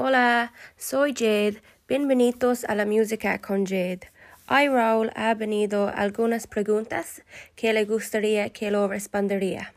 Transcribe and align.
Hola, 0.00 0.52
soy 0.76 1.12
Jade. 1.12 1.60
Bienvenidos 1.88 2.62
a 2.66 2.76
la 2.76 2.86
música 2.86 3.40
con 3.40 3.66
Jade. 3.66 4.12
Hoy 4.48 4.68
Raúl 4.68 5.10
ha 5.16 5.34
venido 5.34 5.88
algunas 5.92 6.46
preguntas 6.46 7.24
que 7.56 7.72
le 7.72 7.84
gustaría 7.84 8.50
que 8.50 8.70
lo 8.70 8.86
respondería. 8.86 9.74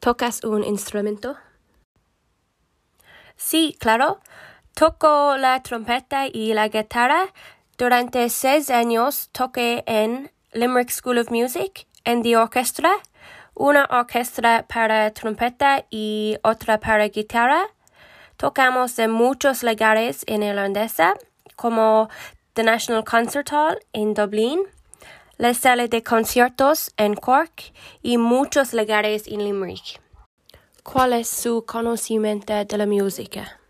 ¿Tocas 0.00 0.42
un 0.44 0.64
instrumento? 0.64 1.36
Sí, 3.36 3.76
claro. 3.78 4.20
Toco 4.72 5.36
la 5.38 5.62
trompeta 5.62 6.26
y 6.26 6.52
la 6.52 6.68
guitarra. 6.68 7.32
Durante 7.78 8.30
seis 8.30 8.70
años 8.70 9.28
toqué 9.32 9.84
en 9.86 10.30
Limerick 10.52 10.90
School 10.90 11.18
of 11.18 11.30
Music, 11.30 11.86
en 12.04 12.22
The 12.22 12.38
Orchestra, 12.38 12.90
una 13.54 13.84
orquesta 13.90 14.64
para 14.66 15.10
trompeta 15.12 15.84
y 15.90 16.38
otra 16.42 16.80
para 16.80 17.06
guitarra. 17.08 17.66
Tocamos 18.38 18.98
en 18.98 19.10
muchos 19.10 19.62
lugares 19.62 20.24
en 20.26 20.42
Irlandesa, 20.42 21.16
como 21.54 22.08
The 22.54 22.62
National 22.62 23.04
Concert 23.04 23.52
Hall 23.52 23.78
en 23.92 24.14
Dublín, 24.14 24.60
la 25.36 25.52
sala 25.52 25.86
de 25.86 26.02
conciertos 26.02 26.94
en 26.96 27.14
Cork 27.14 27.74
y 28.02 28.16
muchos 28.16 28.72
lugares 28.72 29.26
en 29.26 29.44
Limerick. 29.44 30.00
¿Cuál 30.82 31.12
es 31.12 31.28
su 31.28 31.66
conocimiento 31.66 32.54
de 32.54 32.78
la 32.78 32.86
música? 32.86 33.60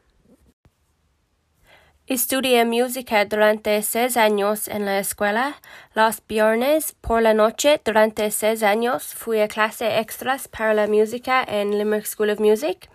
Estudié 2.09 2.65
música 2.65 3.25
durante 3.25 3.83
seis 3.83 4.17
años 4.17 4.69
en 4.69 4.85
la 4.85 5.01
escuela. 5.01 5.57
Los 5.93 6.23
viernes 6.29 6.95
por 7.01 7.21
la 7.21 7.35
noche 7.35 7.81
durante 7.85 8.31
seis 8.31 8.63
años 8.63 9.13
fui 9.13 9.41
a 9.41 9.49
clase 9.49 9.99
extras 9.99 10.47
para 10.47 10.73
la 10.73 10.87
música 10.87 11.43
en 11.43 11.77
Limerick 11.77 12.07
School 12.07 12.31
of 12.31 12.39
Music. 12.39 12.89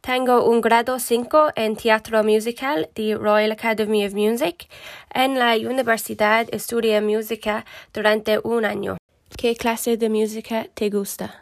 Tengo 0.00 0.44
un 0.50 0.60
grado 0.60 0.98
5 0.98 1.52
en 1.54 1.76
teatro 1.76 2.24
musical 2.24 2.90
de 2.96 3.14
Royal 3.14 3.52
Academy 3.52 4.04
of 4.04 4.14
Music. 4.14 4.68
En 5.14 5.38
la 5.38 5.54
universidad 5.54 6.48
estudié 6.50 7.00
música 7.00 7.64
durante 7.94 8.40
un 8.42 8.64
año. 8.64 8.96
¿Qué 9.36 9.54
clase 9.54 9.96
de 9.96 10.08
música 10.08 10.66
te 10.74 10.90
gusta? 10.90 11.40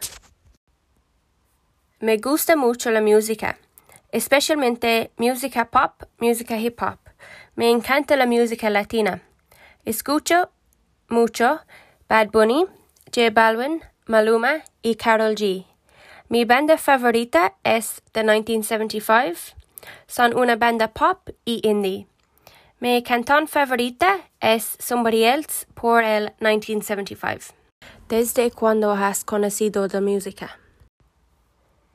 Me 1.99 2.17
gusta 2.17 2.55
mucho 2.55 2.91
la 2.91 3.01
música, 3.01 3.57
especialmente 4.11 5.09
música 5.17 5.65
pop, 5.65 6.03
música 6.19 6.55
hip 6.59 6.79
hop. 6.79 7.06
Me 7.55 7.69
encanta 7.71 8.15
la 8.15 8.25
música 8.25 8.69
latina. 8.69 9.21
Escucho 9.85 10.49
mucho 11.09 11.61
Bad 12.07 12.29
Bunny, 12.31 12.65
J 13.13 13.29
Balvin, 13.31 13.81
Maluma 14.05 14.63
y 14.81 14.95
Carol 14.95 15.35
G. 15.35 15.65
Mi 16.29 16.45
banda 16.45 16.77
favorita 16.77 17.55
es 17.63 18.01
The 18.11 18.23
1975. 18.23 19.55
Son 20.07 20.37
una 20.37 20.55
banda 20.55 20.89
pop 20.89 21.29
y 21.45 21.61
indie. 21.63 22.07
Mi 22.79 23.01
cantón 23.01 23.47
favorita 23.47 24.19
es 24.39 24.77
Somebody 24.79 25.23
Else 25.23 25.65
por 25.73 26.03
el 26.03 26.33
1975. 26.39 27.55
¿Desde 28.07 28.51
cuándo 28.51 28.91
has 28.91 29.23
conocido 29.23 29.87
la 29.87 30.01
música? 30.01 30.59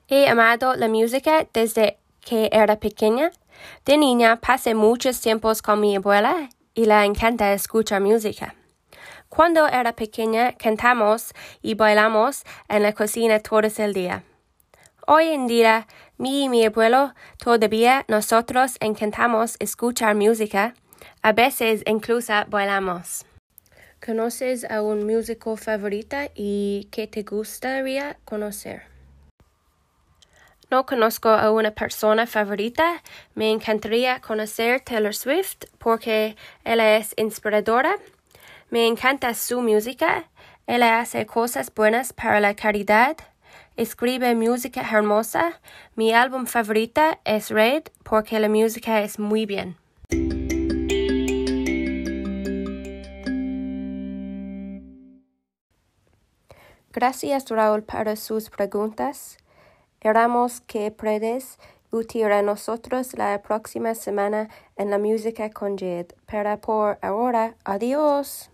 He 0.08 0.28
amado 0.28 0.74
la 0.74 0.88
música 0.88 1.46
desde 1.52 1.98
que 2.24 2.48
era 2.52 2.76
pequeña. 2.78 3.30
De 3.84 3.98
niña 3.98 4.40
pasé 4.40 4.74
muchos 4.74 5.20
tiempos 5.20 5.62
con 5.62 5.80
mi 5.80 5.96
abuela 5.96 6.48
y 6.74 6.86
le 6.86 7.04
encanta 7.04 7.52
escuchar 7.52 8.00
música. 8.00 8.54
Cuando 9.28 9.66
era 9.66 9.94
pequeña 9.94 10.52
cantamos 10.52 11.32
y 11.62 11.74
bailamos 11.74 12.44
en 12.68 12.82
la 12.82 12.92
cocina 12.92 13.40
todo 13.40 13.62
el 13.62 13.92
día. 13.94 14.24
Hoy 15.06 15.28
en 15.28 15.46
día, 15.46 15.86
mi 16.16 16.44
y 16.44 16.48
mi 16.48 16.64
abuelo 16.64 17.14
todavía 17.42 18.04
nosotros 18.08 18.76
encantamos 18.80 19.56
escuchar 19.58 20.14
música. 20.14 20.74
A 21.22 21.32
veces 21.32 21.82
incluso 21.86 22.32
bailamos. 22.48 23.24
¿Conoces 24.04 24.64
a 24.64 24.82
un 24.82 25.06
músico 25.06 25.56
favorita 25.56 26.28
y 26.34 26.88
que 26.90 27.06
te 27.06 27.22
gustaría 27.22 28.18
conocer? 28.24 28.91
No 30.72 30.86
conozco 30.86 31.28
a 31.28 31.50
una 31.50 31.72
persona 31.72 32.26
favorita. 32.26 33.02
Me 33.34 33.50
encantaría 33.50 34.22
conocer 34.22 34.80
Taylor 34.80 35.14
Swift 35.14 35.66
porque 35.76 36.34
ella 36.64 36.96
es 36.96 37.12
inspiradora. 37.18 37.98
Me 38.70 38.86
encanta 38.86 39.34
su 39.34 39.60
música. 39.60 40.30
Ella 40.66 41.00
hace 41.00 41.26
cosas 41.26 41.70
buenas 41.74 42.14
para 42.14 42.40
la 42.40 42.56
caridad. 42.56 43.18
Escribe 43.76 44.34
música 44.34 44.80
hermosa. 44.80 45.60
Mi 45.94 46.14
álbum 46.14 46.46
favorita 46.46 47.20
es 47.26 47.50
Red 47.50 47.82
porque 48.02 48.40
la 48.40 48.48
música 48.48 49.02
es 49.02 49.18
muy 49.18 49.44
bien. 49.44 49.76
Gracias 56.94 57.50
Raúl 57.50 57.82
para 57.82 58.16
sus 58.16 58.48
preguntas. 58.48 59.36
Esperamos 60.02 60.60
que 60.62 60.90
puedes 60.90 61.60
utir 61.92 62.26
a 62.32 62.42
nosotros 62.42 63.16
la 63.16 63.40
próxima 63.40 63.94
semana 63.94 64.48
en 64.74 64.90
la 64.90 64.98
música 64.98 65.48
con 65.50 65.78
Jade. 65.78 66.08
Pero 66.26 66.60
por 66.60 66.98
ahora, 67.02 67.54
adiós. 67.62 68.51